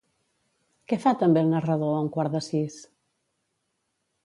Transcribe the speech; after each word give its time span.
Què 0.93 0.97
fa 1.03 1.13
també 1.23 1.43
el 1.43 1.51
narrador 1.51 1.93
a 1.99 2.01
un 2.07 2.11
quart 2.17 2.39
de 2.39 2.43
sis? 2.47 2.81